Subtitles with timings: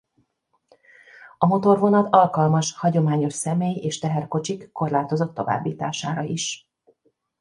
[1.37, 6.71] A motorvonat alkalmas hagyományos személy- és teherkocsik korlátozott továbbítására is.